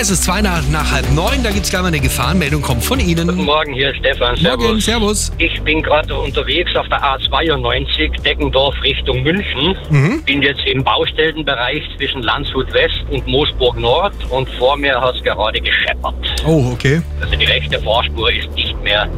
[0.00, 2.84] Es ist zwei nach, nach halb neun, da gibt es gleich mal eine Gefahrenmeldung, kommt
[2.84, 3.44] von Guten Ihnen.
[3.44, 4.36] Morgen, hier ist Stefan.
[4.36, 4.64] Servus.
[4.64, 5.32] Morgen, Servus.
[5.38, 9.76] Ich bin gerade unterwegs auf der A92 Deckendorf Richtung München.
[9.90, 10.22] Mhm.
[10.22, 15.24] Bin jetzt im Baustellenbereich zwischen Landshut West und Moosburg Nord und vor mir hat es
[15.24, 16.14] gerade gescheppert.
[16.46, 17.02] Oh, okay.
[17.20, 19.08] Also die rechte Vorspur ist nicht mehr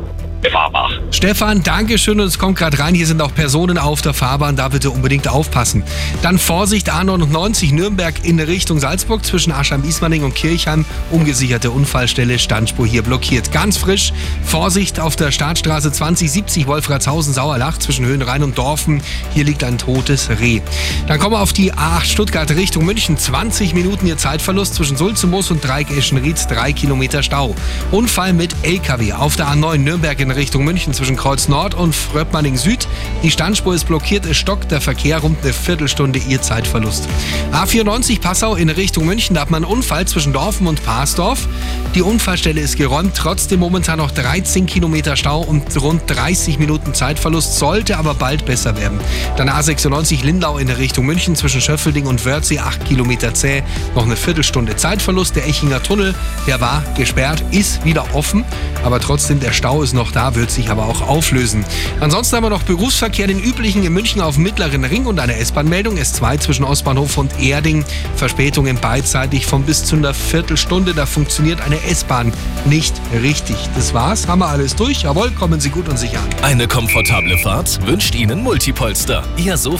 [0.40, 0.90] befahrbar.
[1.10, 2.94] Stefan, danke schön und es kommt gerade rein.
[2.94, 5.82] Hier sind auch Personen auf der Fahrbahn, da bitte unbedingt aufpassen.
[6.22, 10.84] Dann Vorsicht A99 Nürnberg in Richtung Salzburg zwischen Aschheim-Ismaning und Kirchheim.
[11.10, 13.52] Ungesicherte Unfallstelle, Standspur hier blockiert.
[13.52, 14.12] Ganz frisch,
[14.44, 19.02] Vorsicht auf der Startstraße 2070 Wolfratshausen-Sauerlach zwischen Höhenrhein und Dorfen.
[19.34, 20.60] Hier liegt ein totes Reh.
[21.06, 23.18] Dann kommen wir auf die A8 Stuttgart Richtung München.
[23.18, 26.38] 20 Minuten ihr Zeitverlust zwischen Sulzemoos und Dreieck Eschenried.
[26.48, 27.54] 3 Kilometer Stau.
[27.90, 32.56] Unfall mit LKW auf der A9 Nürnberg in Richtung München zwischen Kreuz Nord und Fröppmanning
[32.56, 32.86] Süd.
[33.22, 37.08] Die Standspur ist blockiert, es stockt der Verkehr rund eine Viertelstunde ihr Zeitverlust.
[37.52, 41.48] A94 Passau in Richtung München, da hat man einen Unfall zwischen Dorfen und Parsdorf.
[41.94, 47.58] Die Unfallstelle ist geräumt, trotzdem momentan noch 13 Kilometer Stau und rund 30 Minuten Zeitverlust,
[47.58, 49.00] sollte aber bald besser werden.
[49.36, 53.62] Dann A96 Lindau in Richtung München zwischen Schöffelding und Wörthsee, 8 Kilometer zäh,
[53.94, 55.34] noch eine Viertelstunde Zeitverlust.
[55.34, 56.14] Der Echinger Tunnel,
[56.46, 58.44] der war gesperrt, ist wieder offen,
[58.84, 61.64] aber trotzdem der Stau ist noch da, wird sich aber auch auflösen.
[62.00, 65.36] Ansonsten haben wir noch Berufsverkehr, den üblichen in München auf dem Mittleren Ring und eine
[65.36, 67.84] S-Bahn-Meldung, S2 zwischen Ostbahnhof und Erding.
[68.16, 72.32] Verspätungen beidseitig von bis zu einer Viertelstunde, da funktioniert eine S-Bahn
[72.64, 73.56] nicht richtig.
[73.74, 75.02] Das war's, haben wir alles durch.
[75.02, 76.44] Jawohl, kommen Sie gut und sicher an.
[76.44, 79.24] Eine komfortable Fahrt wünscht Ihnen Multipolster.
[79.36, 79.68] Ihr so